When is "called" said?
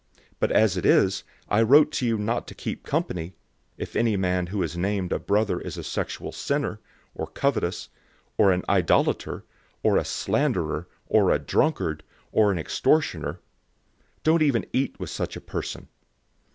4.75-5.13